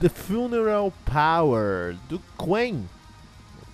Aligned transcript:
The 0.00 0.08
Funeral 0.08 0.90
Power, 1.04 1.94
do 2.08 2.18
Quen. 2.38 2.88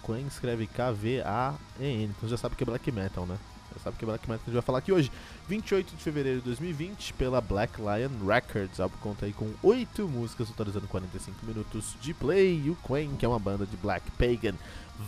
Quen 0.05 0.27
escreve 0.27 0.67
K-V-A-E-N, 0.67 2.05
então 2.05 2.29
já 2.29 2.37
sabe 2.37 2.57
que 2.57 2.65
é 2.65 2.67
black 2.67 2.91
metal, 2.91 3.25
né? 3.27 3.39
Já 3.77 3.85
sabe 3.85 3.97
que 3.97 4.05
é 4.05 4.09
black 4.09 4.29
metal 4.29 4.39
que 4.43 4.51
a 4.51 4.53
gente 4.53 4.55
vai 4.55 4.67
falar 4.67 4.79
aqui 4.79 4.91
hoje. 4.91 5.13
28 5.47 5.95
de 5.95 6.03
fevereiro 6.03 6.41
de 6.41 6.47
2020, 6.47 7.13
pela 7.13 7.41
Black 7.41 7.81
Lion 7.81 8.27
Records. 8.27 8.81
O 8.81 8.83
álbum 8.83 8.97
conta 9.01 9.27
aí 9.27 9.33
com 9.33 9.53
8 9.63 10.09
músicas, 10.09 10.49
totalizando 10.49 10.89
45 10.89 11.47
minutos 11.47 11.95
de 12.01 12.13
play. 12.13 12.61
E 12.65 12.71
o 12.71 12.77
Quen, 12.85 13.15
que 13.15 13.25
é 13.25 13.29
uma 13.29 13.39
banda 13.39 13.65
de 13.65 13.77
black 13.77 14.11
pagan 14.11 14.57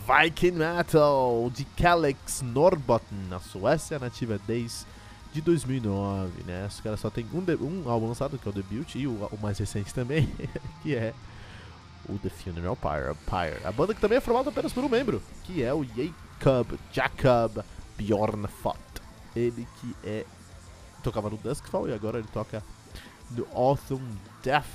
Viking 0.07 0.51
metal 0.51 1.51
de 1.53 1.65
Kalix 1.65 2.41
Norrbotten, 2.41 3.17
na 3.27 3.41
Suécia, 3.41 3.99
nativa 3.99 4.39
desde 4.47 4.85
de 5.31 5.41
2009, 5.41 6.43
né? 6.43 6.65
Os 6.67 6.79
caras 6.79 6.99
só 6.99 7.09
tem 7.09 7.25
um, 7.33 7.43
um 7.63 7.89
álbum 7.89 8.07
lançado, 8.07 8.37
que 8.37 8.47
é 8.47 8.51
o 8.51 8.53
debut, 8.53 8.95
e 8.95 9.07
o, 9.07 9.29
o 9.31 9.37
mais 9.41 9.57
recente 9.57 9.93
também, 9.93 10.29
que 10.81 10.95
é 10.95 11.13
o 12.07 12.17
The 12.17 12.29
Funeral 12.29 12.75
Pyre, 12.75 13.15
Pyre. 13.25 13.65
A 13.65 13.71
banda 13.71 13.93
que 13.93 14.01
também 14.01 14.17
é 14.17 14.21
formada 14.21 14.49
apenas 14.49 14.73
por 14.73 14.83
um 14.83 14.89
membro, 14.89 15.21
que 15.43 15.63
é 15.63 15.73
o 15.73 15.83
Jacob, 15.83 16.79
Jacob 16.91 17.63
Bjornfot. 17.97 18.79
Ele 19.35 19.67
que 19.79 19.95
é 20.03 20.25
tocava 21.03 21.29
no 21.29 21.37
Duskfall 21.37 21.87
e 21.87 21.93
agora 21.93 22.19
ele 22.19 22.27
toca 22.27 22.63
no 23.31 23.47
Autumn 23.53 24.17
Death. 24.43 24.65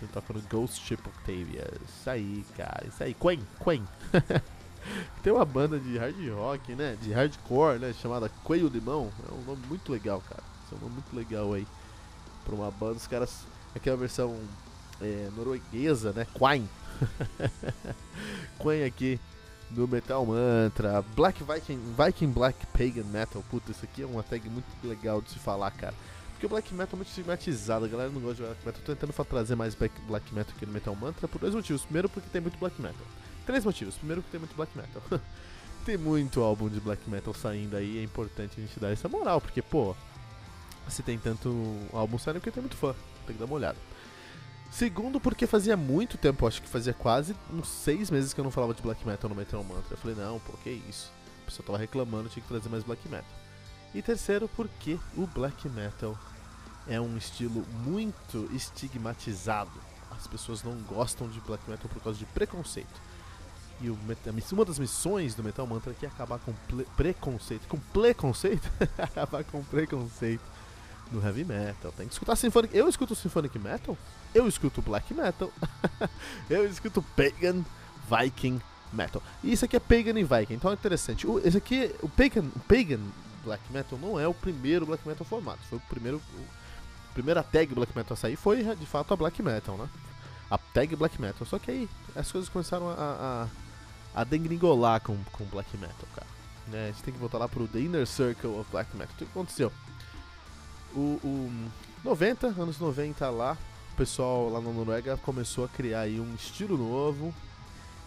Ele 0.00 0.10
toca 0.12 0.32
no 0.32 0.42
Ghost 0.42 0.84
Ship 0.84 1.00
Octavia. 1.06 1.70
Isso 1.88 2.10
aí, 2.10 2.44
cara. 2.56 2.86
Isso 2.86 3.02
aí. 3.02 3.14
Quen, 3.14 3.40
Quen. 3.62 3.84
Tem 5.22 5.32
uma 5.32 5.44
banda 5.44 5.78
de 5.78 5.96
hard 5.96 6.16
rock, 6.30 6.74
né? 6.74 6.96
De 7.00 7.12
hardcore, 7.12 7.78
né? 7.78 7.94
Chamada 8.00 8.28
Coelho 8.42 8.68
Limão. 8.68 9.10
É 9.28 9.32
um 9.32 9.42
nome 9.42 9.66
muito 9.68 9.90
legal, 9.90 10.22
cara. 10.28 10.42
é 10.70 10.74
um 10.74 10.78
nome 10.80 10.94
muito 10.94 11.14
legal 11.16 11.52
aí. 11.52 11.66
Pra 12.44 12.54
uma 12.54 12.70
banda. 12.70 12.94
Os 12.94 13.06
caras. 13.06 13.46
Aqui 13.74 13.90
é 13.90 13.92
a 13.92 13.96
versão 13.96 14.38
é, 15.00 15.28
norueguesa, 15.36 16.12
né? 16.12 16.26
Quine. 16.34 16.68
Quine 18.60 18.84
aqui 18.84 19.20
no 19.70 19.88
Metal 19.88 20.24
Mantra. 20.24 21.02
Black 21.14 21.42
Viking, 21.42 21.80
Viking 21.96 22.28
Black 22.28 22.66
Pagan 22.66 23.04
Metal. 23.10 23.42
Puta, 23.50 23.70
isso 23.70 23.84
aqui 23.84 24.02
é 24.02 24.06
uma 24.06 24.22
tag 24.22 24.48
muito 24.48 24.66
legal 24.84 25.20
de 25.20 25.30
se 25.30 25.38
falar, 25.38 25.70
cara. 25.72 25.94
Porque 26.32 26.46
o 26.46 26.48
Black 26.48 26.72
Metal 26.74 26.94
é 26.94 26.96
muito 26.96 27.08
estigmatizado, 27.08 27.84
a 27.84 27.88
galera 27.88 28.10
não 28.10 28.20
gosta 28.20 28.36
de 28.36 28.42
Black 28.42 28.66
Metal. 28.66 28.82
Tô 28.84 28.94
tentando 28.94 29.24
trazer 29.24 29.56
mais 29.56 29.74
Black 29.74 30.34
Metal 30.34 30.54
aqui 30.54 30.66
no 30.66 30.72
Metal 30.72 30.94
Mantra 30.94 31.26
por 31.28 31.40
dois 31.40 31.54
motivos. 31.54 31.82
Primeiro, 31.84 32.08
porque 32.08 32.28
tem 32.28 32.40
muito 32.40 32.58
Black 32.58 32.80
Metal. 32.80 33.06
Três 33.46 33.64
motivos. 33.64 33.96
Primeiro, 33.96 34.22
que 34.22 34.30
tem 34.30 34.40
muito 34.40 34.54
black 34.56 34.76
metal. 34.76 35.02
tem 35.84 35.96
muito 35.96 36.42
álbum 36.42 36.68
de 36.68 36.80
black 36.80 37.08
metal 37.08 37.34
saindo 37.34 37.76
aí, 37.76 37.98
é 37.98 38.02
importante 38.02 38.54
a 38.58 38.60
gente 38.60 38.80
dar 38.80 38.90
essa 38.90 39.08
moral, 39.08 39.40
porque, 39.40 39.60
pô, 39.60 39.94
se 40.88 41.02
tem 41.02 41.18
tanto 41.18 41.50
álbum 41.92 42.18
saindo, 42.18 42.40
porque 42.40 42.50
tem 42.50 42.62
muito 42.62 42.76
fã. 42.76 42.94
Tem 43.26 43.34
que 43.34 43.40
dar 43.40 43.46
uma 43.46 43.54
olhada. 43.54 43.78
Segundo, 44.70 45.20
porque 45.20 45.46
fazia 45.46 45.76
muito 45.76 46.18
tempo, 46.18 46.46
acho 46.46 46.60
que 46.60 46.68
fazia 46.68 46.92
quase 46.92 47.36
uns 47.52 47.68
seis 47.68 48.10
meses 48.10 48.32
que 48.32 48.40
eu 48.40 48.44
não 48.44 48.50
falava 48.50 48.74
de 48.74 48.82
black 48.82 49.06
metal 49.06 49.30
no 49.30 49.36
Metal 49.36 49.62
Mantra. 49.62 49.92
Eu 49.92 49.96
falei, 49.96 50.16
não, 50.16 50.40
pô, 50.40 50.52
que 50.64 50.70
isso. 50.70 51.12
A 51.42 51.44
pessoa 51.46 51.64
tava 51.64 51.78
reclamando, 51.78 52.28
tinha 52.28 52.42
que 52.42 52.48
trazer 52.48 52.68
mais 52.68 52.82
black 52.82 53.08
metal. 53.08 53.24
E 53.94 54.02
terceiro, 54.02 54.48
porque 54.56 54.98
o 55.16 55.26
black 55.28 55.68
metal 55.68 56.18
é 56.88 57.00
um 57.00 57.16
estilo 57.16 57.64
muito 57.84 58.50
estigmatizado. 58.52 59.70
As 60.10 60.26
pessoas 60.26 60.62
não 60.64 60.76
gostam 60.82 61.28
de 61.28 61.40
black 61.40 61.68
metal 61.70 61.88
por 61.88 62.02
causa 62.02 62.18
de 62.18 62.26
preconceito. 62.26 63.00
E 63.80 63.90
o, 63.90 63.98
uma 64.52 64.64
das 64.64 64.78
missões 64.78 65.34
do 65.34 65.42
Metal 65.42 65.66
Mantra 65.66 65.94
é, 66.00 66.04
é 66.04 66.08
acabar 66.08 66.38
com 66.38 66.52
preconceito. 66.96 67.66
Com 67.68 67.78
preconceito? 67.78 68.70
acabar 68.98 69.44
com 69.44 69.62
preconceito 69.64 70.42
no 71.10 71.24
heavy 71.24 71.44
metal. 71.44 71.92
Tem 71.92 72.06
que 72.06 72.12
escutar 72.12 72.36
symphonic. 72.36 72.76
Eu 72.76 72.88
escuto 72.88 73.14
symphonic 73.14 73.58
metal. 73.58 73.96
Eu 74.34 74.48
escuto 74.48 74.82
black 74.82 75.12
metal. 75.12 75.50
eu 76.48 76.66
escuto 76.66 77.02
pagan 77.16 77.64
viking 78.08 78.60
metal. 78.92 79.22
E 79.42 79.52
isso 79.52 79.64
aqui 79.64 79.76
é 79.76 79.80
pagan 79.80 80.18
e 80.18 80.24
viking. 80.24 80.54
Então 80.54 80.70
é 80.70 80.74
interessante. 80.74 81.26
O, 81.26 81.38
esse 81.46 81.56
aqui, 81.56 81.94
o 82.02 82.08
pagan, 82.08 82.44
o 82.54 82.60
pagan 82.60 83.00
black 83.44 83.62
metal 83.70 83.98
não 83.98 84.18
é 84.18 84.26
o 84.26 84.34
primeiro 84.34 84.86
black 84.86 85.06
metal 85.06 85.26
formado. 85.26 85.58
Foi 85.68 85.78
o 85.78 85.82
primeiro, 85.82 86.20
a 87.10 87.14
primeira 87.14 87.42
tag 87.42 87.74
black 87.74 87.96
metal 87.96 88.14
a 88.14 88.16
sair 88.16 88.36
foi 88.36 88.62
de 88.76 88.86
fato 88.86 89.12
a 89.12 89.16
black 89.16 89.42
metal, 89.42 89.76
né? 89.76 89.88
A 90.50 90.58
tag 90.58 90.94
black 90.96 91.20
metal. 91.20 91.46
Só 91.46 91.58
que 91.58 91.70
aí 91.70 91.88
as 92.14 92.30
coisas 92.30 92.48
começaram 92.48 92.88
a, 92.88 92.94
a 92.94 93.48
a 94.14 94.24
degringolar 94.24 95.00
com, 95.00 95.16
com 95.32 95.44
black 95.46 95.76
metal, 95.76 96.08
cara. 96.14 96.26
Né? 96.68 96.84
A 96.84 96.92
gente 96.92 97.02
tem 97.02 97.14
que 97.14 97.20
voltar 97.20 97.38
lá 97.38 97.48
pro 97.48 97.66
The 97.68 97.80
Inner 97.80 98.06
Circle 98.06 98.58
of 98.58 98.70
Black 98.70 98.96
Metal. 98.96 99.12
O 99.14 99.18
que 99.18 99.24
aconteceu? 99.24 99.72
O, 100.94 101.20
o 101.22 101.70
90, 102.04 102.46
anos 102.46 102.78
90 102.78 103.28
lá, 103.30 103.58
o 103.92 103.96
pessoal 103.96 104.48
lá 104.48 104.60
na 104.60 104.70
Noruega 104.70 105.16
começou 105.18 105.64
a 105.64 105.68
criar 105.68 106.00
aí 106.00 106.20
um 106.20 106.34
estilo 106.34 106.76
novo, 106.78 107.34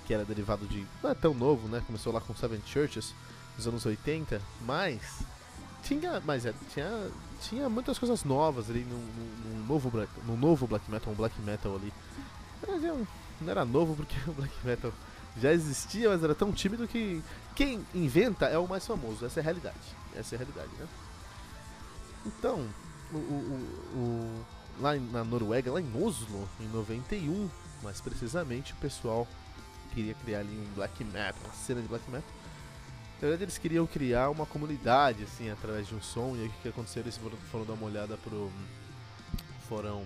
que 0.05 0.13
era 0.13 0.23
derivado 0.23 0.65
de. 0.65 0.85
não 1.03 1.11
é 1.11 1.13
tão 1.13 1.33
novo, 1.33 1.67
né? 1.67 1.83
Começou 1.85 2.13
lá 2.13 2.21
com 2.21 2.33
Seven 2.33 2.61
Churches 2.65 3.13
nos 3.57 3.67
anos 3.67 3.85
80, 3.85 4.41
mas 4.61 5.23
tinha, 5.83 6.21
mas 6.25 6.45
é, 6.45 6.53
tinha, 6.73 7.11
tinha 7.41 7.69
muitas 7.69 7.99
coisas 7.99 8.23
novas 8.23 8.69
ali 8.69 8.85
no, 8.85 8.97
no, 8.97 9.59
no 9.59 9.65
novo, 9.65 9.91
no 10.25 10.37
novo 10.37 10.67
black 10.67 10.89
metal, 10.89 11.11
um 11.11 11.15
black 11.15 11.39
metal 11.41 11.75
ali. 11.75 11.93
Não 13.41 13.51
era 13.51 13.65
novo 13.65 13.95
porque 13.95 14.15
o 14.29 14.33
black 14.33 14.53
metal 14.63 14.91
já 15.41 15.53
existia, 15.53 16.09
mas 16.09 16.23
era 16.23 16.33
tão 16.33 16.51
tímido 16.51 16.87
que 16.87 17.23
quem 17.55 17.85
inventa 17.93 18.45
é 18.45 18.57
o 18.57 18.67
mais 18.67 18.85
famoso. 18.85 19.25
Essa 19.25 19.39
é 19.39 19.41
a 19.41 19.43
realidade. 19.43 19.95
Essa 20.15 20.35
é 20.35 20.37
a 20.37 20.39
realidade, 20.39 20.69
né? 20.79 20.87
Então, 22.25 22.67
o, 23.13 23.17
o, 23.17 23.95
o, 23.95 24.45
lá 24.79 24.95
na 24.95 25.23
Noruega, 25.23 25.71
lá 25.71 25.79
em 25.79 26.03
Oslo, 26.03 26.47
em 26.59 26.67
91, 26.67 27.49
mais 27.83 28.01
precisamente, 28.01 28.73
o 28.73 28.75
pessoal 28.77 29.27
queria 29.93 30.13
criar 30.15 30.39
ali 30.39 30.57
um 30.57 30.73
black 30.73 31.03
metal, 31.03 31.41
uma 31.45 31.53
cena 31.53 31.81
de 31.81 31.87
black 31.87 32.09
metal. 32.09 32.29
Na 33.15 33.21
verdade, 33.21 33.45
eles 33.45 33.57
queriam 33.57 33.87
criar 33.87 34.29
uma 34.29 34.45
comunidade, 34.45 35.23
assim, 35.23 35.49
através 35.49 35.87
de 35.87 35.95
um 35.95 36.01
som. 36.01 36.35
E 36.35 36.41
aí, 36.41 36.47
o 36.47 36.51
que 36.61 36.69
aconteceu? 36.69 37.01
Eles 37.01 37.17
foram, 37.17 37.37
foram 37.51 37.65
dar 37.65 37.73
uma 37.73 37.85
olhada 37.87 38.17
pro. 38.17 38.51
Foram 39.67 40.03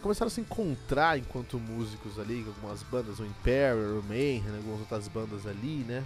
começaram 0.00 0.28
a 0.28 0.30
se 0.30 0.40
encontrar 0.40 1.18
enquanto 1.18 1.58
músicos 1.58 2.18
ali, 2.18 2.44
algumas 2.46 2.82
bandas, 2.82 3.18
o 3.18 3.24
Imperial, 3.24 3.98
o 3.98 4.02
Mayhem, 4.08 4.42
né, 4.42 4.56
algumas 4.56 4.80
outras 4.80 5.08
bandas 5.08 5.46
ali, 5.46 5.84
né? 5.86 6.04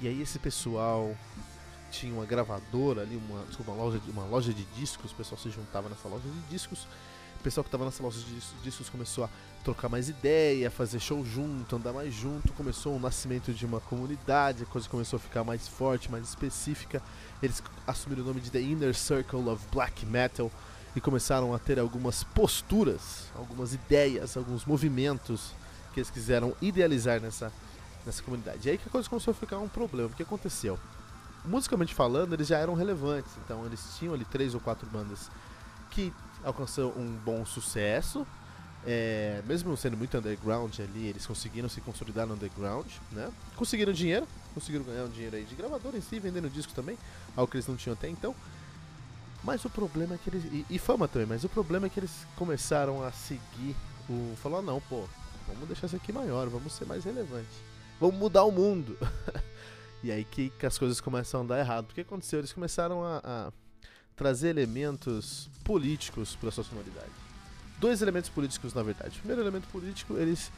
E 0.00 0.08
aí 0.08 0.20
esse 0.20 0.38
pessoal 0.38 1.16
tinha 1.90 2.12
uma 2.12 2.26
gravadora 2.26 3.02
ali, 3.02 3.16
uma, 3.16 3.44
desculpa, 3.44 3.72
uma 3.72 3.84
loja 3.84 4.00
uma 4.08 4.24
loja 4.24 4.52
de 4.52 4.64
discos, 4.76 5.12
o 5.12 5.14
pessoal 5.14 5.40
se 5.40 5.50
juntava 5.50 5.88
nessa 5.88 6.08
loja 6.08 6.28
de 6.28 6.40
discos. 6.50 6.86
O 7.40 7.42
pessoal 7.46 7.62
que 7.62 7.68
estava 7.68 7.84
nessa 7.84 8.02
loja 8.02 8.18
de 8.18 8.40
discos 8.62 8.88
começou 8.88 9.24
a 9.24 9.30
trocar 9.62 9.88
mais 9.88 10.08
ideia, 10.08 10.70
fazer 10.70 10.98
show 10.98 11.24
junto, 11.24 11.76
andar 11.76 11.92
mais 11.92 12.12
junto, 12.12 12.52
começou 12.54 12.96
o 12.96 12.98
nascimento 12.98 13.52
de 13.52 13.64
uma 13.64 13.80
comunidade, 13.80 14.64
a 14.64 14.66
coisa 14.66 14.88
começou 14.88 15.18
a 15.18 15.20
ficar 15.20 15.44
mais 15.44 15.68
forte, 15.68 16.10
mais 16.10 16.28
específica. 16.28 17.00
Eles 17.42 17.62
assumiram 17.86 18.22
o 18.22 18.26
nome 18.26 18.40
de 18.40 18.50
The 18.50 18.60
Inner 18.60 18.94
Circle 18.94 19.48
of 19.48 19.64
Black 19.70 20.04
Metal 20.04 20.50
e 20.96 21.00
começaram 21.00 21.52
a 21.52 21.58
ter 21.58 21.78
algumas 21.78 22.24
posturas, 22.24 23.26
algumas 23.34 23.74
ideias, 23.74 24.34
alguns 24.34 24.64
movimentos 24.64 25.52
que 25.92 26.00
eles 26.00 26.08
quiseram 26.08 26.56
idealizar 26.60 27.20
nessa, 27.20 27.52
nessa 28.04 28.22
comunidade. 28.22 28.66
E 28.66 28.70
aí 28.70 28.78
que 28.78 28.88
a 28.88 28.90
coisa 28.90 29.06
começou 29.06 29.32
a 29.32 29.34
ficar 29.34 29.58
um 29.58 29.68
problema. 29.68 30.08
O 30.08 30.12
que 30.14 30.22
aconteceu? 30.22 30.78
Musicalmente 31.44 31.94
falando, 31.94 32.32
eles 32.32 32.48
já 32.48 32.58
eram 32.58 32.72
relevantes, 32.72 33.30
então 33.44 33.64
eles 33.66 33.80
tinham 33.98 34.14
ali 34.14 34.24
três 34.24 34.54
ou 34.54 34.60
quatro 34.60 34.88
bandas 34.88 35.30
que 35.90 36.12
alcançaram 36.42 36.88
um 36.96 37.14
bom 37.24 37.44
sucesso, 37.44 38.26
é, 38.86 39.42
mesmo 39.46 39.76
sendo 39.76 39.96
muito 39.96 40.16
underground 40.16 40.78
ali, 40.80 41.08
eles 41.08 41.26
conseguiram 41.26 41.68
se 41.68 41.80
consolidar 41.80 42.26
no 42.26 42.34
underground, 42.34 42.86
né? 43.12 43.30
Conseguiram 43.56 43.92
dinheiro, 43.92 44.26
conseguiram 44.54 44.84
ganhar 44.84 45.04
um 45.04 45.10
dinheiro 45.10 45.36
aí 45.36 45.44
de 45.44 45.54
gravador 45.54 45.94
em 45.94 46.00
si, 46.00 46.18
vendendo 46.18 46.48
discos 46.48 46.74
também, 46.74 46.96
algo 47.36 47.50
que 47.50 47.56
eles 47.56 47.66
não 47.66 47.76
tinham 47.76 47.94
até 47.94 48.08
então. 48.08 48.34
Mas 49.46 49.64
o 49.64 49.70
problema 49.70 50.16
é 50.16 50.18
que 50.18 50.28
eles. 50.28 50.44
E, 50.46 50.66
e, 50.68 50.76
fama 50.76 51.06
também, 51.06 51.28
mas 51.28 51.44
o 51.44 51.48
problema 51.48 51.86
é 51.86 51.88
que 51.88 52.00
eles 52.00 52.26
começaram 52.34 53.04
a 53.04 53.12
seguir 53.12 53.76
o. 54.10 54.34
Falou, 54.42 54.58
ah, 54.58 54.62
não, 54.62 54.80
pô, 54.80 55.04
vamos 55.46 55.68
deixar 55.68 55.86
isso 55.86 55.94
aqui 55.94 56.12
maior, 56.12 56.48
vamos 56.48 56.72
ser 56.72 56.84
mais 56.84 57.04
relevante. 57.04 57.46
Vamos 58.00 58.16
mudar 58.16 58.42
o 58.42 58.50
mundo. 58.50 58.98
e 60.02 60.10
aí 60.10 60.24
que, 60.24 60.50
que, 60.50 60.66
as 60.66 60.76
coisas 60.76 61.00
começam 61.00 61.42
a 61.42 61.44
dar 61.44 61.60
errado. 61.60 61.92
O 61.92 61.94
que 61.94 62.00
aconteceu? 62.00 62.40
Eles 62.40 62.52
começaram 62.52 63.04
a, 63.04 63.20
a 63.24 63.52
trazer 64.16 64.48
elementos 64.48 65.48
políticos 65.62 66.34
para 66.34 66.50
sua 66.50 66.64
sonoridade. 66.64 67.12
dois 67.78 68.02
elementos 68.02 68.28
políticos, 68.28 68.74
na 68.74 68.82
verdade. 68.82 69.16
O 69.16 69.20
primeiro 69.20 69.42
elemento 69.42 69.68
político, 69.68 70.16
eles 70.16 70.50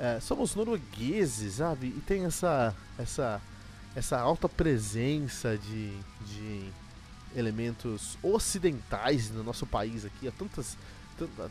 é, 0.00 0.18
somos 0.18 0.52
noruegueses, 0.56 1.54
sabe? 1.54 1.94
E 1.96 2.02
tem 2.04 2.24
essa 2.24 2.74
essa 2.98 3.40
essa 3.94 4.18
alta 4.18 4.48
presença 4.48 5.56
de, 5.56 5.96
de 6.26 6.72
elementos 7.36 8.18
ocidentais 8.22 9.30
no 9.30 9.44
nosso 9.44 9.66
país 9.66 10.04
aqui. 10.04 10.26
Há 10.26 10.32
tantas, 10.32 10.76
tantas 11.18 11.50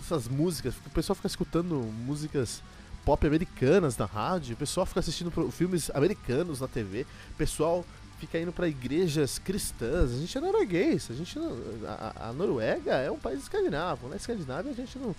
essas 0.00 0.28
músicas, 0.28 0.74
o 0.86 0.90
pessoal 0.90 1.14
fica 1.14 1.26
escutando 1.26 1.74
músicas 1.74 2.62
pop 3.04 3.24
americanas 3.26 3.96
na 3.96 4.04
rádio, 4.04 4.54
o 4.54 4.58
pessoal 4.58 4.86
fica 4.86 5.00
assistindo 5.00 5.30
filmes 5.50 5.90
americanos 5.94 6.60
na 6.60 6.68
TV, 6.68 7.06
o 7.32 7.36
pessoal 7.36 7.84
fica 8.18 8.38
indo 8.38 8.52
para 8.52 8.68
igrejas 8.68 9.38
cristãs. 9.38 10.12
A 10.12 10.18
gente 10.18 10.36
é 10.36 10.40
norueguês, 10.40 11.08
a 11.10 11.14
gente 11.14 11.38
não, 11.38 11.56
a, 11.86 12.28
a, 12.28 12.32
Noruega 12.32 12.94
é 12.94 13.10
um 13.10 13.18
país 13.18 13.42
escandinavo, 13.42 14.08
na 14.08 14.16
Escandinávia 14.16 14.72
a 14.72 14.74
gente 14.74 14.98
não 14.98 15.14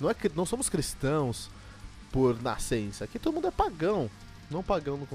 não 0.00 0.10
é 0.10 0.16
não 0.34 0.44
somos 0.44 0.68
cristãos 0.68 1.48
por 2.10 2.40
nascença. 2.42 3.04
Aqui 3.04 3.18
todo 3.18 3.34
mundo 3.34 3.46
é 3.46 3.50
pagão, 3.50 4.10
não 4.50 4.62
pagão 4.62 4.98
de 4.98 5.06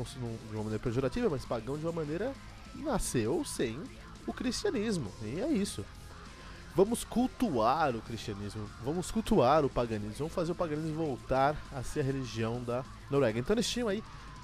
uma 0.56 0.64
maneira 0.64 0.80
pejorativa, 0.80 1.30
mas 1.30 1.46
pagão 1.46 1.78
de 1.78 1.86
uma 1.86 1.92
maneira 1.92 2.34
nasceu 2.76 3.44
sem 3.44 3.80
o 4.28 4.34
cristianismo. 4.34 5.12
E 5.24 5.40
é 5.40 5.50
isso. 5.50 5.84
Vamos 6.76 7.04
cultuar 7.04 7.96
o 7.96 8.02
cristianismo, 8.04 8.70
vamos 8.86 9.10
cultuar 9.10 9.66
o 9.66 9.70
paganismo, 9.70 10.14
vamos 10.20 10.34
fazer 10.34 10.52
o 10.52 10.56
paganismo 10.56 10.94
voltar 10.94 11.56
a 11.74 11.82
ser 11.82 12.02
a 12.02 12.04
religião 12.04 12.64
da 12.64 12.86
Noruega. 13.10 13.40
Então 13.40 13.56
eles 13.56 13.68
tinham 13.68 13.88
aí 13.88 14.04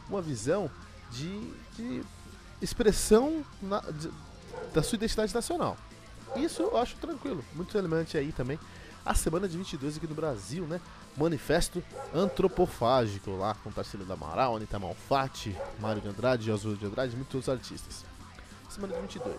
uma 0.09 0.19
visão 0.19 0.68
de, 1.12 1.53
de 1.75 2.01
expressão 2.59 3.45
na, 3.62 3.81
de, 3.81 4.09
da 4.74 4.81
sua 4.81 4.95
identidade 4.95 5.31
nacional. 5.31 5.77
Isso 6.36 6.63
eu 6.63 6.75
acho 6.75 6.95
tranquilo, 6.95 7.45
muito 7.53 7.71
relevante 7.71 8.18
aí 8.18 8.31
também. 8.31 8.57
A 9.06 9.13
semana 9.13 9.47
de 9.47 9.56
22 9.56 9.97
aqui 9.97 10.07
no 10.07 10.15
Brasil, 10.15 10.65
né? 10.65 10.81
Manifesto 11.15 11.83
Antropofágico, 12.15 13.29
lá 13.38 13.53
com 13.53 13.71
Tarsila 13.71 14.06
da 14.06 14.15
Amaral, 14.15 14.56
Anitta 14.56 14.79
Malfatti, 14.79 15.56
Mário 15.79 16.01
de 16.01 16.07
Andrade, 16.07 16.45
Josué 16.45 16.74
de 16.74 16.86
Andrade 16.86 17.15
muitos 17.15 17.36
outros 17.36 17.50
artistas. 17.50 18.03
Semana 18.69 18.95
de 18.95 19.01
22. 19.01 19.36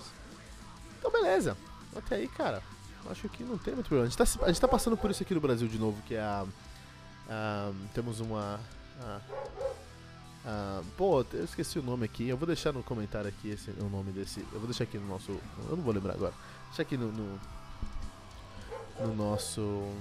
Então, 1.04 1.12
beleza. 1.12 1.54
Até 1.94 2.16
aí, 2.16 2.26
cara, 2.26 2.62
acho 3.10 3.28
que 3.28 3.44
não 3.44 3.58
tem 3.58 3.74
muito 3.74 3.88
problema. 3.88 4.06
A 4.06 4.08
gente, 4.08 4.16
tá, 4.16 4.44
a 4.44 4.48
gente 4.48 4.60
tá 4.60 4.66
passando 4.66 4.96
por 4.96 5.10
isso 5.10 5.22
aqui 5.22 5.34
no 5.34 5.40
Brasil 5.40 5.68
de 5.68 5.78
novo, 5.78 6.00
que 6.06 6.14
é 6.14 6.20
a. 6.20 6.46
a 7.28 7.72
temos 7.92 8.20
uma. 8.20 8.58
A, 9.02 9.20
a, 10.46 10.82
pô, 10.96 11.24
eu 11.34 11.44
esqueci 11.44 11.78
o 11.78 11.82
nome 11.82 12.06
aqui. 12.06 12.26
Eu 12.26 12.38
vou 12.38 12.46
deixar 12.46 12.72
no 12.72 12.82
comentário 12.82 13.28
aqui 13.28 13.50
esse, 13.50 13.70
o 13.70 13.88
nome 13.90 14.12
desse. 14.12 14.40
Eu 14.50 14.58
vou 14.58 14.66
deixar 14.66 14.84
aqui 14.84 14.96
no 14.96 15.06
nosso. 15.06 15.30
Eu 15.68 15.76
não 15.76 15.84
vou 15.84 15.92
lembrar 15.92 16.14
agora. 16.14 16.32
Deixa 16.68 16.80
aqui 16.80 16.96
no, 16.96 17.12
no, 17.12 17.40
no 19.00 19.14
nosso 19.14 19.92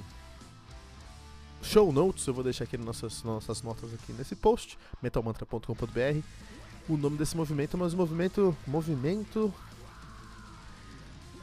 show 1.62 1.92
notes. 1.92 2.26
Eu 2.26 2.34
vou 2.34 2.46
deixar 2.46 2.64
aqui 2.64 2.78
nas 2.78 2.86
nossas, 2.86 3.24
nossas 3.24 3.62
notas 3.62 3.94
aqui 3.94 4.14
nesse 4.14 4.38
post, 4.38 4.80
metalmantra.com.br. 5.02 6.22
O 6.88 6.98
nome 6.98 7.18
desse 7.18 7.36
movimento, 7.36 7.78
mas 7.78 7.94
o 7.94 7.98
movimento. 7.98 8.56
Movimento 8.66 9.54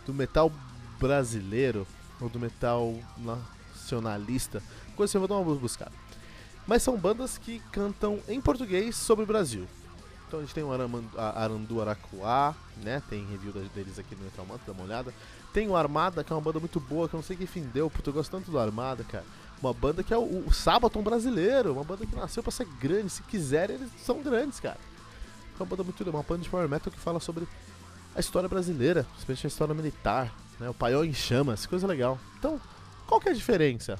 do 0.06 0.14
metal 0.14 0.52
brasileiro 0.98 1.86
ou 2.20 2.28
do 2.28 2.38
metal 2.38 2.94
nacionalista. 3.18 4.62
Coisa 4.96 5.10
assim, 5.10 5.16
eu 5.16 5.26
vou 5.26 5.28
dar 5.28 5.36
uma 5.36 5.54
buscada. 5.54 5.92
Mas 6.66 6.82
são 6.82 6.96
bandas 6.96 7.38
que 7.38 7.60
cantam 7.72 8.20
em 8.28 8.40
português 8.40 8.94
sobre 8.96 9.24
o 9.24 9.26
Brasil. 9.26 9.66
Então 10.28 10.38
a 10.38 10.42
gente 10.42 10.54
tem 10.54 10.62
o 10.62 10.70
Arandu 11.16 11.80
Aracuá, 11.80 12.54
né? 12.84 13.02
Tem 13.10 13.26
review 13.26 13.52
deles 13.74 13.98
aqui 13.98 14.14
no 14.14 14.22
Metal 14.22 14.46
Mantra, 14.46 14.66
dá 14.66 14.72
uma 14.72 14.84
olhada. 14.84 15.12
Tem 15.52 15.66
o 15.66 15.74
Armada, 15.74 16.22
que 16.22 16.32
é 16.32 16.36
uma 16.36 16.42
banda 16.42 16.60
muito 16.60 16.78
boa, 16.78 17.08
que 17.08 17.14
eu 17.16 17.18
não 17.18 17.24
sei 17.24 17.36
que 17.36 17.46
fim 17.46 17.62
deu, 17.62 17.90
porque 17.90 18.08
eu 18.08 18.12
gosto 18.12 18.30
tanto 18.30 18.48
do 18.48 18.58
Armada, 18.58 19.02
cara. 19.02 19.24
Uma 19.60 19.74
banda 19.74 20.04
que 20.04 20.14
é 20.14 20.16
o, 20.16 20.44
o 20.46 20.52
Sabaton 20.52 21.02
brasileiro, 21.02 21.72
uma 21.72 21.82
banda 21.82 22.06
que 22.06 22.14
nasceu 22.14 22.42
para 22.42 22.52
ser 22.52 22.66
grande. 22.80 23.10
Se 23.10 23.22
quiserem, 23.24 23.74
eles 23.74 23.90
são 24.04 24.22
grandes, 24.22 24.60
cara. 24.60 24.78
É 25.58 25.62
uma 25.62 25.66
banda 25.66 25.82
muito 25.82 26.08
uma 26.08 26.22
banda 26.22 26.42
de 26.42 26.48
power 26.48 26.68
metal 26.68 26.92
que 26.92 27.00
fala 27.00 27.18
sobre 27.18 27.48
a 28.14 28.20
história 28.20 28.48
brasileira, 28.48 29.06
especialmente 29.18 29.46
a 29.46 29.48
história 29.48 29.74
militar, 29.74 30.34
né? 30.58 30.68
O 30.68 30.74
paiol 30.74 31.04
em 31.04 31.12
chamas, 31.12 31.66
coisa 31.66 31.86
legal. 31.86 32.18
Então, 32.38 32.60
qual 33.06 33.20
que 33.20 33.28
é 33.28 33.32
a 33.32 33.34
diferença 33.34 33.98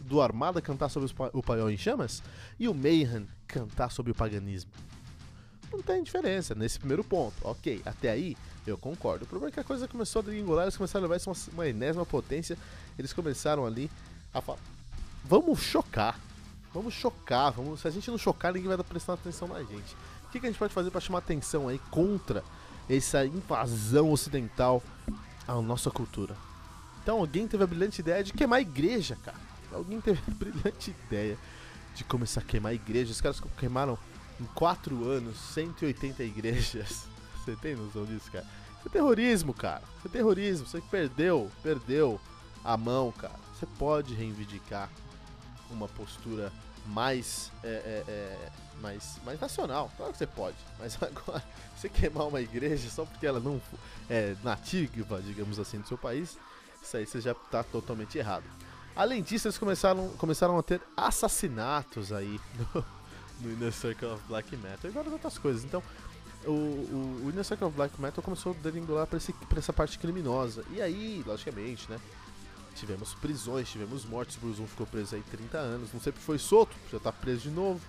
do 0.00 0.20
Armada 0.20 0.60
cantar 0.60 0.88
sobre 0.88 1.12
o 1.32 1.42
paiol 1.42 1.70
em 1.70 1.76
chamas 1.76 2.22
e 2.58 2.68
o 2.68 2.74
Mayhem 2.74 3.26
cantar 3.46 3.90
sobre 3.90 4.12
o 4.12 4.14
paganismo? 4.14 4.70
Não 5.70 5.82
tem 5.82 6.02
diferença 6.02 6.54
nesse 6.54 6.78
primeiro 6.78 7.04
ponto. 7.04 7.34
Ok, 7.42 7.82
até 7.84 8.10
aí 8.10 8.36
eu 8.66 8.78
concordo. 8.78 9.24
O 9.24 9.28
problema 9.28 9.50
é 9.50 9.52
que 9.52 9.60
a 9.60 9.64
coisa 9.64 9.86
começou 9.86 10.20
a 10.20 10.24
degringolar, 10.24 10.64
eles 10.64 10.76
começaram 10.76 11.04
a 11.04 11.06
levar 11.06 11.16
isso 11.16 11.30
uma, 11.30 11.36
uma 11.52 11.68
enésima 11.68 12.06
potência. 12.06 12.56
Eles 12.98 13.12
começaram 13.12 13.66
ali 13.66 13.90
a 14.32 14.40
falar: 14.40 14.58
vamos 15.24 15.60
chocar, 15.60 16.18
vamos 16.72 16.94
chocar, 16.94 17.52
vamos, 17.52 17.80
se 17.80 17.88
a 17.88 17.90
gente 17.90 18.10
não 18.10 18.18
chocar, 18.18 18.52
ninguém 18.52 18.68
vai 18.68 18.78
prestar 18.78 19.14
atenção 19.14 19.48
na 19.48 19.62
gente. 19.62 19.94
O 20.24 20.30
que, 20.30 20.40
que 20.40 20.46
a 20.46 20.50
gente 20.50 20.58
pode 20.58 20.72
fazer 20.72 20.90
para 20.90 21.00
chamar 21.00 21.18
atenção 21.18 21.68
aí 21.68 21.78
contra 21.90 22.42
essa 22.88 23.24
invasão 23.24 24.10
ocidental 24.10 24.82
à 25.46 25.54
nossa 25.60 25.90
cultura. 25.90 26.36
Então 27.02 27.18
alguém 27.18 27.46
teve 27.46 27.64
a 27.64 27.66
brilhante 27.66 28.00
ideia 28.00 28.22
de 28.22 28.32
queimar 28.32 28.58
a 28.58 28.62
igreja, 28.62 29.16
cara. 29.24 29.36
Alguém 29.72 30.00
teve 30.00 30.20
a 30.26 30.30
brilhante 30.30 30.90
ideia 30.90 31.38
de 31.94 32.04
começar 32.04 32.40
a 32.40 32.44
queimar 32.44 32.72
a 32.72 32.74
igreja. 32.74 33.12
Os 33.12 33.20
caras 33.20 33.40
queimaram 33.56 33.98
em 34.40 34.44
4 34.54 35.04
anos 35.08 35.36
180 35.54 36.22
igrejas. 36.22 37.06
Você 37.44 37.56
tem 37.56 37.74
noção 37.74 38.04
disso, 38.04 38.30
cara? 38.30 38.46
Isso 38.78 38.88
é 38.88 38.90
terrorismo, 38.90 39.54
cara. 39.54 39.82
Isso 39.98 40.06
é 40.06 40.10
terrorismo. 40.10 40.66
Você 40.66 40.80
perdeu, 40.80 41.50
perdeu 41.62 42.20
a 42.64 42.76
mão, 42.76 43.12
cara. 43.12 43.34
Você 43.54 43.66
pode 43.78 44.14
reivindicar 44.14 44.90
uma 45.70 45.88
postura 45.88 46.52
mais, 46.86 47.50
é, 47.62 47.68
é, 47.68 48.04
é, 48.10 48.50
mais, 48.80 49.18
mais 49.24 49.40
nacional. 49.40 49.90
Claro 49.96 50.12
que 50.12 50.18
você 50.18 50.26
pode, 50.26 50.56
mas 50.78 50.98
agora 51.02 51.42
você 51.76 51.88
queimar 51.88 52.26
uma 52.26 52.40
igreja 52.40 52.88
só 52.90 53.04
porque 53.04 53.26
ela 53.26 53.40
não 53.40 53.60
é 54.08 54.34
nativa, 54.42 55.20
digamos 55.22 55.58
assim, 55.58 55.80
do 55.80 55.88
seu 55.88 55.98
país, 55.98 56.36
isso 56.82 56.96
aí 56.96 57.06
você 57.06 57.20
já 57.20 57.32
está 57.32 57.62
totalmente 57.62 58.16
errado. 58.18 58.44
Além 58.96 59.22
disso, 59.22 59.46
eles 59.46 59.58
começaram, 59.58 60.08
começaram 60.18 60.58
a 60.58 60.62
ter 60.62 60.80
assassinatos 60.96 62.12
aí 62.12 62.40
no, 62.74 62.84
no 63.40 63.52
Inner 63.52 63.72
Circle 63.72 64.08
of 64.08 64.22
Black 64.26 64.56
Metal 64.56 64.90
e 64.90 64.92
várias 64.92 65.12
outras 65.12 65.38
coisas. 65.38 65.64
Então, 65.64 65.82
o, 66.44 66.50
o, 66.50 67.22
o 67.24 67.30
Inner 67.30 67.44
Circle 67.44 67.68
of 67.68 67.76
Black 67.76 68.00
Metal 68.00 68.22
começou 68.22 68.52
a 68.52 68.62
degringolar 68.62 69.06
para 69.06 69.18
essa 69.56 69.72
parte 69.72 69.98
criminosa. 69.98 70.64
E 70.70 70.82
aí, 70.82 71.22
logicamente, 71.24 71.88
né? 71.90 72.00
Tivemos 72.74 73.14
prisões, 73.14 73.68
tivemos 73.68 74.04
mortes. 74.04 74.36
Bruce 74.36 74.64
ficou 74.66 74.86
preso 74.86 75.14
aí 75.14 75.22
30 75.30 75.58
anos. 75.58 75.92
Não 75.92 76.00
sempre 76.00 76.20
foi 76.20 76.38
solto, 76.38 76.74
já 76.90 76.98
tá 76.98 77.12
preso 77.12 77.42
de 77.42 77.50
novo. 77.50 77.80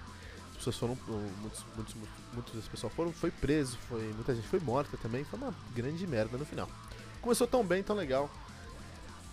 As 0.59 0.65
pessoas 0.65 0.75
foram. 0.75 0.97
Muitos, 1.41 1.63
muitos, 1.75 1.95
muitos 2.33 2.53
das 2.53 2.67
pessoas 2.67 2.91
foram. 2.93 3.13
Foi 3.13 3.31
preso, 3.31 3.77
foi, 3.87 4.01
muita 4.13 4.35
gente 4.35 4.47
foi 4.47 4.59
morta 4.59 4.97
também. 4.97 5.23
Foi 5.23 5.39
uma 5.39 5.55
grande 5.73 6.05
merda 6.05 6.37
no 6.37 6.45
final. 6.45 6.69
Começou 7.21 7.47
tão 7.47 7.65
bem, 7.65 7.81
tão 7.81 7.95
legal. 7.95 8.29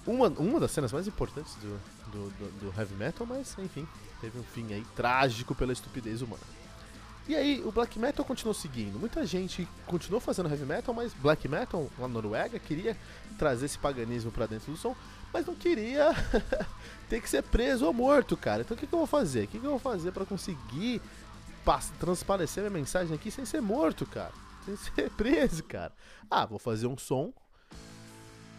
Uma, 0.07 0.29
uma 0.29 0.61
das 0.61 0.71
cenas 0.71 0.93
mais 0.93 1.09
importantes 1.09 1.57
do, 1.57 1.81
do, 2.13 2.31
do, 2.31 2.61
do 2.61 2.81
heavy 2.81 2.95
metal, 2.95 3.27
mas 3.27 3.57
enfim, 3.59 3.89
teve 4.21 4.39
um 4.39 4.45
fim 4.45 4.73
aí 4.73 4.87
trágico 4.95 5.53
pela 5.53 5.73
estupidez 5.73 6.23
humana. 6.23 6.43
E 7.29 7.35
aí, 7.35 7.61
o 7.65 7.73
black 7.73 7.99
metal 7.99 8.25
continuou 8.25 8.55
seguindo. 8.55 8.97
Muita 9.01 9.27
gente 9.27 9.67
continuou 9.85 10.21
fazendo 10.21 10.49
heavy 10.49 10.65
metal, 10.65 10.95
mas 10.95 11.13
black 11.13 11.49
metal 11.49 11.91
na 11.99 12.07
Noruega 12.07 12.57
queria 12.61 12.97
trazer 13.37 13.67
esse 13.67 13.79
paganismo 13.79 14.31
para 14.31 14.47
dentro 14.47 14.71
do 14.71 14.79
som 14.79 14.95
mas 15.37 15.47
não 15.47 15.55
queria 15.55 16.15
ter 17.11 17.21
que 17.21 17.29
ser 17.29 17.43
preso 17.43 17.85
ou 17.85 17.93
morto, 17.93 18.37
cara. 18.39 18.63
Então 18.63 18.75
o 18.75 18.81
que, 18.81 18.87
que 18.87 18.95
eu 18.95 19.01
vou 19.01 19.07
fazer? 19.07 19.45
O 19.45 19.49
que, 19.49 19.59
que 19.59 19.67
eu 19.67 19.71
vou 19.71 19.79
fazer 19.79 20.11
para 20.11 20.25
conseguir 20.25 21.03
transparecer 22.01 22.63
minha 22.63 22.71
mensagem 22.71 23.15
aqui 23.15 23.31
sem 23.31 23.45
ser 23.45 23.61
morto, 23.61 24.07
cara? 24.07 24.33
Sem 24.65 24.77
ser 24.95 25.11
preso, 25.11 25.63
cara. 25.63 25.93
Ah, 26.31 26.47
vou 26.47 26.59
fazer 26.59 26.87
um 26.87 26.97
som. 26.97 27.35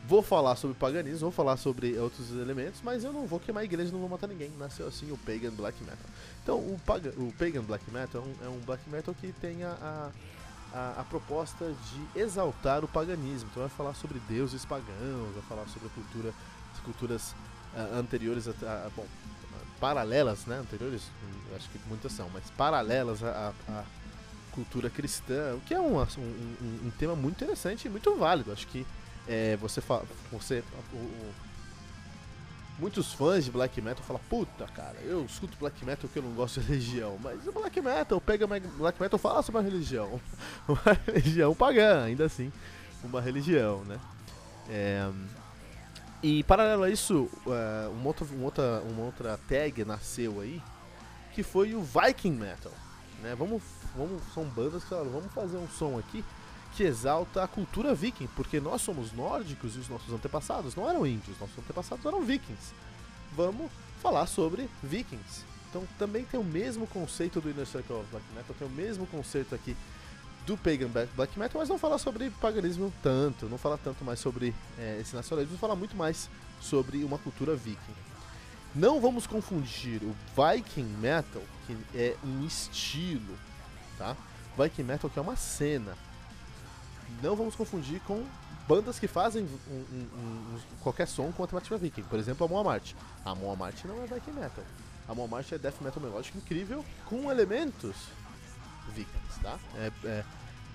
Vou 0.06 0.22
falar 0.22 0.56
sobre 0.56 0.78
paganismo, 0.78 1.20
vou 1.20 1.32
falar 1.32 1.58
sobre 1.58 1.98
outros 1.98 2.32
elementos, 2.32 2.80
mas 2.82 3.04
eu 3.04 3.12
não 3.12 3.26
vou 3.26 3.42
queimar 3.42 3.64
a 3.64 3.66
igreja, 3.66 3.92
não 3.92 4.00
vou 4.00 4.08
matar 4.08 4.28
ninguém. 4.28 4.52
Nasceu 4.52 4.88
assim 4.88 5.12
o 5.12 5.18
Pagan 5.18 5.52
Black 5.52 5.84
Metal. 5.84 6.06
Então, 6.44 6.60
o, 6.60 6.80
o 7.18 7.34
Pagan 7.34 7.64
Black 7.64 7.92
Metal 7.92 8.22
é 8.22 8.26
um, 8.26 8.46
é 8.46 8.50
um 8.50 8.60
Black 8.60 8.88
Metal 8.88 9.14
que 9.16 9.34
tem 9.34 9.64
a, 9.64 9.72
a 9.72 10.12
a, 10.74 11.02
a, 11.02 11.04
proposta 11.04 11.66
de 11.66 12.20
exaltar 12.20 12.84
o 12.84 12.88
paganismo. 12.88 13.50
Então 13.52 13.62
vai 13.64 13.70
falar 13.70 13.94
sobre 13.94 14.20
deuses 14.28 14.66
pagãos, 14.66 15.34
vai 15.34 15.44
falar 15.48 15.68
sobre 15.68 15.88
a 15.88 15.92
cultura 15.92 16.34
culturas 16.80 17.36
uh, 17.74 17.96
anteriores, 17.96 18.48
a, 18.48 18.52
a, 18.52 18.90
bom, 18.96 19.06
paralelas, 19.80 20.46
né? 20.46 20.58
Anteriores, 20.58 21.04
acho 21.56 21.70
que 21.70 21.80
muitas 21.88 22.12
são, 22.12 22.30
mas 22.30 22.50
paralelas 22.52 23.24
à, 23.24 23.54
cultura 24.52 24.90
cristã, 24.90 25.56
o 25.56 25.62
que 25.62 25.74
é 25.74 25.80
um, 25.80 26.00
um, 26.00 26.02
um, 26.02 26.88
um, 26.88 26.92
tema 26.98 27.16
muito 27.16 27.44
interessante 27.44 27.86
e 27.86 27.90
muito 27.90 28.16
válido. 28.16 28.52
Acho 28.52 28.66
que 28.68 28.88
é, 29.28 29.56
você, 29.58 29.82
fa 29.82 30.02
você 30.32 30.64
o, 30.92 30.98
o, 30.98 31.34
muitos 32.80 33.14
fãs 33.14 33.46
de 33.46 33.52
black 33.52 33.80
metal 33.82 34.04
falam, 34.04 34.22
puta 34.28 34.66
cara, 34.68 34.98
eu 35.02 35.24
escuto 35.26 35.58
black 35.60 35.84
metal 35.86 36.02
porque 36.08 36.18
eu 36.18 36.24
não 36.24 36.32
gosto 36.32 36.60
de 36.60 36.68
religião, 36.68 37.20
mas 37.22 37.46
o 37.46 37.52
black 37.52 37.80
metal 37.82 38.20
pega 38.20 38.48
black 38.48 39.00
metal 39.00 39.20
fala 39.20 39.44
sobre 39.44 39.62
uma 39.62 39.70
religião, 39.70 40.20
uma 40.68 40.98
religião 41.06 41.54
pagã, 41.54 42.06
ainda 42.06 42.26
assim, 42.26 42.52
uma 43.04 43.22
religião, 43.22 43.84
né? 43.86 44.00
É, 44.70 45.10
E 46.30 46.44
paralelo 46.44 46.84
a 46.84 46.90
isso, 46.90 47.30
uh, 47.46 47.90
uma, 47.90 48.08
outra, 48.08 48.26
uma, 48.26 48.44
outra, 48.44 48.82
uma 48.82 49.04
outra 49.06 49.40
tag 49.48 49.86
nasceu 49.86 50.42
aí, 50.42 50.62
que 51.34 51.42
foi 51.42 51.74
o 51.74 51.82
Viking 51.82 52.34
Metal. 52.34 52.74
Né? 53.24 53.34
Vamos, 53.34 53.64
vamos, 53.96 54.22
são 54.34 54.44
bandas 54.44 54.84
que 54.84 54.90
falaram, 54.90 55.10
vamos 55.10 55.32
fazer 55.32 55.56
um 55.56 55.70
som 55.70 55.98
aqui 55.98 56.26
que 56.76 56.84
exalta 56.84 57.46
a 57.46 57.48
cultura 57.48 57.96
viking, 57.96 58.28
porque 58.36 58.60
nós 58.60 58.82
somos 58.82 59.14
nórdicos 59.14 59.78
e 59.78 59.80
os 59.80 59.88
nossos 59.88 60.14
antepassados 60.14 60.76
não 60.76 60.90
eram 60.90 61.08
índios, 61.08 61.40
nossos 61.40 61.58
antepassados 61.60 62.06
eram 62.06 62.22
vikings. 62.22 62.74
Vamos 63.34 63.72
falar 64.02 64.28
sobre 64.28 64.70
vikings. 64.84 65.46
Então 65.70 65.88
também 65.98 66.26
tem 66.26 66.38
o 66.38 66.44
mesmo 66.44 66.86
conceito 66.88 67.40
do 67.40 67.50
Inner 67.50 67.66
Circle 67.66 67.96
of 67.96 68.06
Black 68.12 68.26
Metal, 68.36 68.54
tem 68.60 68.68
o 68.68 68.72
mesmo 68.72 69.08
conceito 69.08 69.56
aqui 69.56 69.78
do 70.48 70.56
Pagan 70.56 70.88
Black 70.88 71.38
Metal, 71.38 71.60
mas 71.60 71.68
não 71.68 71.78
fala 71.78 71.98
sobre 71.98 72.30
paganismo 72.30 72.92
tanto, 73.04 73.48
não 73.48 73.58
fala 73.58 73.78
tanto 73.78 74.06
mais 74.06 74.18
sobre 74.18 74.56
é, 74.80 74.98
esse 75.02 75.14
nacionalismo, 75.14 75.58
fala 75.58 75.76
muito 75.76 75.96
mais 75.96 76.30
sobre 76.62 77.04
uma 77.04 77.18
cultura 77.18 77.54
viking. 77.54 77.78
Não 78.74 79.02
vamos 79.02 79.28
confundir 79.28 80.02
o 80.04 80.16
Viking 80.36 80.88
Metal, 81.00 81.42
que 81.66 81.78
é 81.94 82.16
um 82.24 82.46
estilo, 82.46 83.38
tá? 83.98 84.16
Viking 84.58 84.84
Metal 84.84 85.10
que 85.10 85.20
é 85.20 85.22
uma 85.22 85.36
cena, 85.36 85.98
não 87.22 87.36
vamos 87.36 87.54
confundir 87.54 88.00
com 88.02 88.24
bandas 88.70 89.00
que 89.00 89.08
fazem 89.08 89.44
um, 89.44 89.74
um, 89.74 90.00
um, 90.02 90.60
qualquer 90.82 91.08
som 91.08 91.30
com 91.34 91.44
a 91.44 91.48
temática 91.48 91.78
viking. 91.78 92.04
Por 92.04 92.20
exemplo, 92.20 92.46
a 92.46 92.50
Moamart. 92.50 92.94
A 93.26 93.36
Moamart 93.36 93.84
não 93.84 94.02
é 94.02 94.08
Viking 94.08 94.32
Metal. 94.32 94.64
A 95.08 95.14
Moamart 95.14 95.52
é 95.52 95.58
death 95.58 95.82
metal 95.82 96.02
melódico 96.02 96.38
incrível 96.38 96.86
com 97.06 97.32
elementos 97.32 97.96
vikings, 98.92 99.40
tá? 99.42 99.58
É, 99.76 99.92
é 100.06 100.26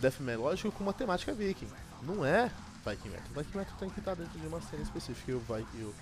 death 0.00 0.20
melódico 0.20 0.72
com 0.72 0.82
uma 0.82 0.92
temática 0.92 1.32
viking. 1.32 1.68
Não 2.02 2.24
é 2.24 2.50
Viking 2.84 3.10
Metal. 3.10 3.28
Viking 3.36 3.58
Metal 3.58 3.74
tem 3.78 3.90
que 3.90 4.00
estar 4.00 4.14
dentro 4.14 4.38
de 4.38 4.46
uma 4.46 4.60
cena 4.60 4.82
específica 4.82 5.30
e 5.30 5.34
o, 5.34 5.42
e 5.74 5.82
o, 5.82 5.94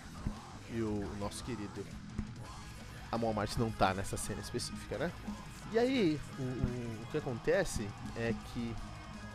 e 0.72 0.82
o 0.82 1.16
nosso 1.18 1.44
querido 1.44 1.84
a 3.12 3.18
Moamart 3.18 3.56
não 3.56 3.70
tá 3.70 3.92
nessa 3.92 4.16
cena 4.16 4.40
específica, 4.40 4.96
né? 4.96 5.10
E 5.72 5.78
aí, 5.78 6.20
o, 6.38 6.42
o, 6.42 7.02
o 7.02 7.06
que 7.10 7.18
acontece 7.18 7.88
é 8.16 8.34
que 8.52 8.74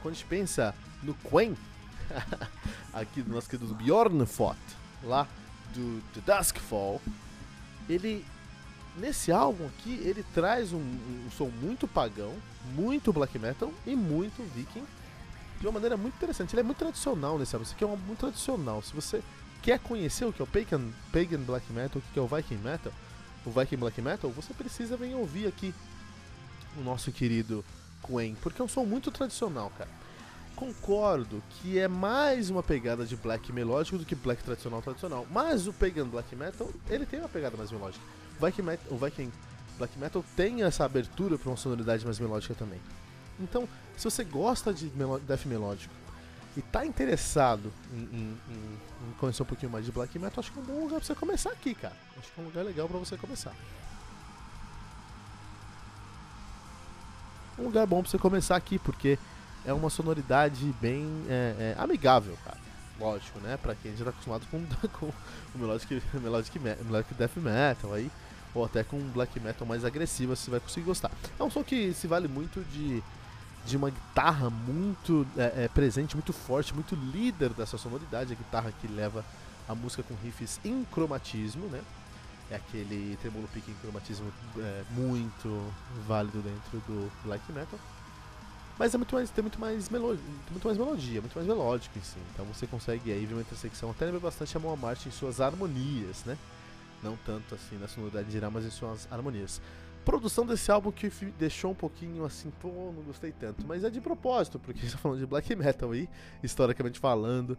quando 0.01 0.13
a 0.13 0.17
gente 0.17 0.27
pensa 0.27 0.73
no 1.03 1.13
Quen, 1.13 1.57
aqui 2.93 3.21
do 3.21 3.33
nosso 3.33 3.49
querido 3.49 3.73
Bjornfot, 3.75 4.57
lá 5.03 5.27
do, 5.73 5.99
do 6.13 6.21
Duskfall, 6.21 7.01
ele 7.89 8.25
nesse 8.97 9.31
álbum 9.31 9.67
aqui 9.67 9.99
ele 10.03 10.23
traz 10.33 10.73
um, 10.73 10.77
um, 10.77 11.29
som 11.35 11.47
muito 11.61 11.87
pagão, 11.87 12.33
muito 12.73 13.11
black 13.11 13.37
metal 13.37 13.71
e 13.85 13.95
muito 13.95 14.43
viking 14.55 14.83
de 15.59 15.67
uma 15.67 15.73
maneira 15.73 15.97
muito 15.97 16.15
interessante. 16.15 16.53
Ele 16.53 16.61
é 16.61 16.63
muito 16.63 16.77
tradicional 16.77 17.37
nesse 17.37 17.55
álbum. 17.55 17.63
Isso 17.63 17.73
aqui 17.73 17.83
é 17.83 17.87
um 17.87 17.95
muito 17.97 18.19
tradicional. 18.19 18.81
Se 18.81 18.93
você 18.93 19.21
quer 19.61 19.79
conhecer 19.79 20.25
o 20.25 20.33
que 20.33 20.41
é 20.41 20.43
o 20.43 20.47
pagan, 20.47 20.91
pagan 21.11 21.39
black 21.39 21.71
metal, 21.71 22.01
o 22.01 22.13
que 22.13 22.19
é 22.19 22.21
o 22.21 22.27
viking 22.27 22.57
metal, 22.57 22.93
o 23.45 23.51
viking 23.51 23.77
black 23.77 24.01
metal, 24.01 24.29
você 24.31 24.53
precisa 24.53 24.97
vir 24.97 25.15
ouvir 25.15 25.47
aqui 25.47 25.73
o 26.77 26.81
nosso 26.81 27.11
querido 27.11 27.63
Quen, 28.05 28.35
porque 28.41 28.61
é 28.61 28.65
um 28.65 28.67
som 28.67 28.83
muito 28.83 29.11
tradicional, 29.11 29.71
cara. 29.77 29.89
Concordo 30.55 31.43
que 31.49 31.77
é 31.77 31.87
mais 31.87 32.49
uma 32.49 32.63
pegada 32.63 33.05
de 33.05 33.15
black 33.17 33.51
melódico 33.51 33.97
do 33.97 34.05
que 34.05 34.15
black 34.15 34.41
tradicional 34.41 34.81
tradicional, 34.81 35.27
mas 35.29 35.67
o 35.67 35.73
Pagan 35.73 36.07
Black 36.07 36.33
Metal, 36.33 36.69
ele 36.89 37.05
tem 37.05 37.19
uma 37.19 37.27
pegada 37.27 37.57
mais 37.57 37.71
melódica. 37.71 38.03
Viking, 38.39 38.77
o 38.89 38.97
Viking 38.97 39.31
Black 39.77 39.97
Metal 39.97 40.23
tem 40.35 40.63
essa 40.63 40.85
abertura 40.85 41.37
para 41.37 41.49
uma 41.49 41.57
sonoridade 41.57 42.05
mais 42.05 42.19
melódica 42.19 42.53
também. 42.53 42.79
Então, 43.39 43.67
se 43.97 44.05
você 44.05 44.23
gosta 44.23 44.73
de 44.73 44.89
death 45.27 45.45
melódico 45.45 45.93
e 46.55 46.61
tá 46.61 46.85
interessado 46.85 47.71
em, 47.93 48.03
em, 48.03 48.37
em, 48.49 49.13
conhecer 49.19 49.43
um 49.43 49.45
pouquinho 49.45 49.71
mais 49.71 49.85
de 49.85 49.91
black 49.91 50.17
metal, 50.17 50.39
acho 50.39 50.51
que 50.51 50.59
é 50.59 50.61
um 50.61 50.65
bom 50.65 50.83
lugar 50.83 50.97
pra 50.97 51.05
você 51.05 51.15
começar 51.15 51.51
aqui, 51.51 51.75
cara. 51.75 51.95
Acho 52.17 52.31
que 52.31 52.39
é 52.39 52.43
um 52.43 52.45
lugar 52.47 52.63
legal 52.63 52.87
para 52.87 52.97
você 52.97 53.17
começar. 53.17 53.53
um 57.57 57.63
lugar 57.63 57.85
bom 57.87 58.01
pra 58.01 58.11
você 58.11 58.17
começar 58.17 58.55
aqui, 58.55 58.77
porque 58.77 59.17
é 59.65 59.73
uma 59.73 59.89
sonoridade 59.89 60.73
bem 60.81 61.07
é, 61.27 61.75
é, 61.77 61.81
amigável, 61.81 62.37
cara. 62.43 62.57
Lógico, 62.99 63.39
né? 63.39 63.57
Pra 63.57 63.75
quem 63.75 63.95
já 63.95 64.05
tá 64.05 64.11
acostumado 64.11 64.45
com, 64.49 64.63
com 64.99 65.07
o 65.07 65.13
Melodic, 65.57 66.01
melodic, 66.13 66.59
melodic 66.59 67.13
Death 67.13 67.37
Metal 67.37 67.93
aí, 67.93 68.11
ou 68.55 68.65
até 68.65 68.83
com 68.83 68.97
um 68.97 69.11
Black 69.11 69.39
Metal 69.39 69.67
mais 69.67 69.85
agressivo, 69.85 70.35
você 70.35 70.49
vai 70.49 70.59
conseguir 70.59 70.85
gostar. 70.85 71.11
É 71.39 71.43
um 71.43 71.49
som 71.49 71.63
que 71.63 71.93
se 71.93 72.07
vale 72.07 72.27
muito 72.27 72.61
de, 72.71 73.03
de 73.65 73.77
uma 73.77 73.89
guitarra 73.89 74.49
muito 74.49 75.27
é, 75.37 75.65
é, 75.65 75.67
presente, 75.67 76.15
muito 76.15 76.33
forte, 76.33 76.73
muito 76.73 76.95
líder 76.95 77.49
dessa 77.49 77.77
sonoridade, 77.77 78.33
a 78.33 78.35
guitarra 78.35 78.71
que 78.81 78.87
leva 78.87 79.23
a 79.67 79.75
música 79.75 80.01
com 80.03 80.15
riffs 80.23 80.59
em 80.63 80.83
cromatismo, 80.85 81.67
né? 81.67 81.81
é 82.49 82.55
aquele 82.55 83.17
tremolo 83.21 83.47
pique 83.53 83.71
em 83.71 83.75
cromatismo 83.75 84.31
é, 84.57 84.83
muito 84.91 85.73
válido 86.07 86.41
dentro 86.41 86.79
do 86.87 87.11
black 87.23 87.51
metal. 87.51 87.79
Mas 88.77 88.93
é 88.93 88.97
muito 88.97 89.15
mais, 89.15 89.29
tem 89.29 89.41
muito 89.41 89.59
mais, 89.59 89.89
melodia, 89.89 90.23
muito 90.51 90.67
mais 90.67 90.77
melodia, 90.77 91.21
muito 91.21 91.33
mais 91.33 91.47
melódico 91.47 91.97
em 91.97 92.01
si. 92.01 92.17
Então 92.33 92.45
você 92.45 92.67
consegue 92.67 93.11
aí 93.11 93.25
ver 93.25 93.33
uma 93.33 93.41
intersecção, 93.41 93.89
até 93.89 94.05
lembra 94.05 94.19
bastante 94.19 94.55
a 94.55 94.59
Mão 94.59 94.75
Marte 94.75 95.07
em 95.07 95.11
suas 95.11 95.39
harmonias, 95.39 96.23
né? 96.25 96.37
Não 97.05 97.15
tanto 97.17 97.53
assim 97.53 97.77
na 97.77 97.87
sonoridade 97.87 98.31
geral, 98.31 98.49
mas 98.49 98.65
em 98.65 98.71
suas 98.71 99.07
harmonias. 99.11 99.61
Produção 100.03 100.43
desse 100.43 100.71
álbum 100.71 100.91
que 100.91 101.09
deixou 101.37 101.71
um 101.71 101.75
pouquinho 101.75 102.25
assim, 102.25 102.51
pô, 102.59 102.67
não 102.95 103.03
gostei 103.03 103.31
tanto, 103.31 103.65
mas 103.65 103.83
é 103.83 103.89
de 103.91 104.01
propósito, 104.01 104.59
porque 104.59 104.81
a 104.87 104.89
tá 104.89 104.97
falando 104.97 105.19
de 105.19 105.25
black 105.27 105.55
metal 105.55 105.91
aí, 105.91 106.09
historicamente 106.43 106.99
falando 106.99 107.55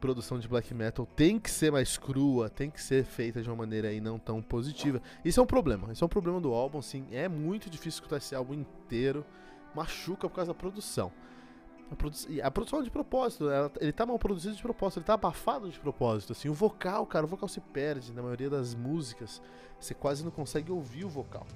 produção 0.00 0.38
de 0.38 0.46
black 0.46 0.74
metal 0.74 1.06
tem 1.16 1.38
que 1.38 1.50
ser 1.50 1.72
mais 1.72 1.96
crua, 1.96 2.50
tem 2.50 2.70
que 2.70 2.80
ser 2.80 3.04
feita 3.04 3.42
de 3.42 3.48
uma 3.48 3.56
maneira 3.56 3.88
aí 3.88 4.00
não 4.00 4.18
tão 4.18 4.42
positiva. 4.42 5.00
Isso 5.24 5.40
é 5.40 5.42
um 5.42 5.46
problema, 5.46 5.92
isso 5.92 6.04
é 6.04 6.06
um 6.06 6.08
problema 6.08 6.40
do 6.40 6.52
álbum, 6.52 6.82
sim. 6.82 7.06
É 7.12 7.28
muito 7.28 7.70
difícil 7.70 7.98
escutar 7.98 8.18
esse 8.18 8.34
álbum 8.34 8.54
inteiro, 8.54 9.24
machuca 9.74 10.28
por 10.28 10.36
causa 10.36 10.52
da 10.52 10.58
produção. 10.58 11.12
A, 11.90 11.94
produ 11.94 12.16
a 12.42 12.50
produção 12.50 12.80
é 12.80 12.82
de 12.82 12.90
propósito, 12.90 13.48
ela, 13.48 13.70
ele 13.80 13.92
tá 13.92 14.04
mal 14.04 14.18
produzido 14.18 14.56
de 14.56 14.62
propósito, 14.62 14.98
ele 14.98 15.06
tá 15.06 15.14
abafado 15.14 15.70
de 15.70 15.78
propósito, 15.78 16.32
assim. 16.32 16.48
O 16.48 16.54
vocal, 16.54 17.06
cara, 17.06 17.24
o 17.24 17.28
vocal 17.28 17.48
se 17.48 17.60
perde 17.60 18.12
na 18.12 18.22
maioria 18.22 18.50
das 18.50 18.74
músicas, 18.74 19.40
você 19.78 19.94
quase 19.94 20.24
não 20.24 20.30
consegue 20.30 20.72
ouvir 20.72 21.04
o 21.04 21.08
vocal. 21.08 21.46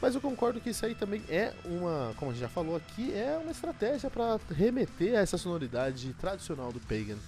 Mas 0.00 0.14
eu 0.14 0.20
concordo 0.20 0.60
que 0.60 0.70
isso 0.70 0.84
aí 0.84 0.94
também 0.94 1.22
é 1.28 1.54
uma, 1.64 2.12
como 2.16 2.30
a 2.30 2.34
gente 2.34 2.42
já 2.42 2.48
falou 2.48 2.76
aqui, 2.76 3.12
é 3.14 3.38
uma 3.40 3.50
estratégia 3.50 4.10
para 4.10 4.38
remeter 4.50 5.16
a 5.18 5.22
essa 5.22 5.38
sonoridade 5.38 6.12
tradicional 6.14 6.70
do 6.70 6.80
Pagan 6.80 7.18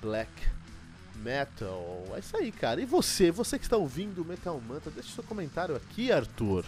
black 0.00 0.30
metal. 1.16 2.04
É 2.14 2.18
isso 2.18 2.36
aí, 2.36 2.52
cara. 2.52 2.80
E 2.80 2.86
você, 2.86 3.30
você 3.30 3.58
que 3.58 3.64
está 3.64 3.76
ouvindo 3.76 4.22
o 4.22 4.24
Metal 4.24 4.58
Manta, 4.60 4.90
deixa 4.90 5.10
seu 5.14 5.24
comentário 5.24 5.74
aqui, 5.76 6.12
Arthur. 6.12 6.64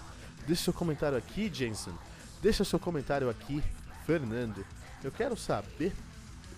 Deixa 0.47 0.65
seu 0.65 0.73
comentário 0.73 1.17
aqui, 1.17 1.51
Jensen. 1.53 1.95
Deixa 2.43 2.65
seu 2.65 2.79
comentário 2.79 3.29
aqui, 3.29 3.63
Fernando. 4.07 4.65
Eu 5.03 5.13
quero 5.13 5.37
saber 5.37 5.95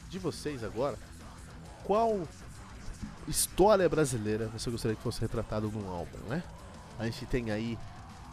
de 0.09 0.19
vocês 0.19 0.65
agora 0.65 0.99
qual 1.85 2.27
história 3.29 3.89
brasileira 3.89 4.49
você 4.49 4.71
gostaria 4.71 4.97
que 4.97 5.03
fosse 5.03 5.21
retratado 5.21 5.71
num 5.71 5.89
álbum, 5.89 6.19
né? 6.29 6.43
A 6.99 7.05
gente 7.05 7.27
tem 7.27 7.51
aí 7.51 7.79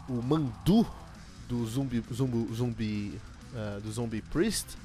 o 0.08 0.22
Mandu 0.22 0.86
do 1.48 1.64
Zumbi, 1.66 2.04
Zumbi, 2.12 2.54
Zumbi 2.54 3.20
uh, 3.52 3.80
do 3.80 3.90
Zombie 3.90 4.22
Priest, 4.22 4.76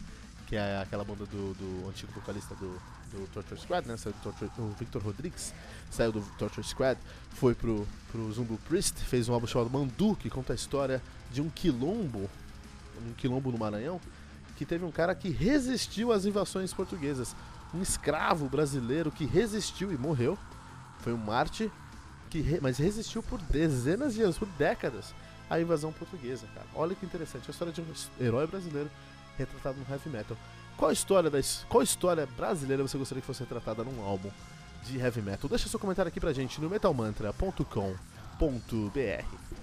que 0.48 0.56
é 0.56 0.82
aquela 0.82 1.04
banda 1.04 1.26
do, 1.26 1.54
do 1.54 1.90
antigo 1.90 2.12
vocalista 2.14 2.56
do 2.56 2.80
do 3.14 3.28
Torture 3.28 3.60
Squad, 3.60 3.88
né? 3.88 3.96
Torture, 4.22 4.52
o 4.58 4.74
Victor 4.78 5.02
Rodrigues 5.02 5.54
saiu 5.90 6.12
do 6.12 6.22
Torture 6.38 6.66
Squad, 6.66 7.00
foi 7.32 7.54
pro, 7.54 7.88
pro 8.12 8.32
Zumbo 8.32 8.58
Priest, 8.68 9.00
fez 9.00 9.30
um 9.30 9.34
álbum 9.34 9.48
chamado 9.48 9.70
Mandu, 9.70 10.16
que 10.16 10.30
conta 10.30 10.54
a 10.54 10.56
história 10.56 11.02
de 11.32 11.42
um 11.42 11.50
quilombo, 11.50 12.30
um 13.08 13.14
quilombo 13.14 13.52
no 13.52 13.58
Maranhão, 13.58 14.02
que 14.56 14.66
teve 14.66 14.86
um 14.86 14.92
cara 14.92 15.16
que 15.16 15.30
resistiu 15.30 16.12
às 16.12 16.26
invasões 16.26 16.74
portuguesas. 16.74 17.36
Um 17.74 17.82
escravo 17.82 18.48
brasileiro 18.48 19.12
que 19.12 19.26
resistiu 19.26 19.92
e 19.92 19.98
morreu. 19.98 20.38
Foi 21.00 21.14
um 21.14 21.18
Marte, 21.18 21.72
que 22.30 22.42
re... 22.42 22.60
mas 22.62 22.78
resistiu 22.78 23.24
por 23.24 23.42
dezenas 23.42 24.14
de 24.14 24.22
anos, 24.22 24.38
por 24.38 24.48
décadas, 24.50 25.14
à 25.50 25.60
invasão 25.60 25.92
portuguesa, 25.92 26.46
cara. 26.54 26.68
Olha 26.76 26.96
que 26.96 27.06
interessante, 27.06 27.46
a 27.48 27.52
história 27.52 27.74
de 27.74 27.82
um 27.82 27.86
herói 28.20 28.48
brasileiro 28.48 28.90
retratado 29.38 29.78
no 29.78 29.86
heavy 29.92 30.10
metal. 30.10 30.38
Qual 30.78 30.92
história, 30.92 31.30
da, 31.30 31.40
qual 31.70 31.84
história 31.84 32.28
brasileira 32.38 32.84
você 32.84 32.98
gostaria 32.98 33.22
que 33.22 33.28
fosse 33.28 33.42
retratada 33.42 33.84
num 33.84 34.02
álbum 34.02 34.30
de 34.84 34.98
heavy 34.98 35.22
metal? 35.22 35.50
Deixa 35.50 35.70
seu 35.70 35.80
comentário 35.80 36.10
aqui 36.10 36.20
pra 36.20 36.34
gente 36.34 36.60
no 36.62 36.70
metalmantra.com.br. 36.70 39.63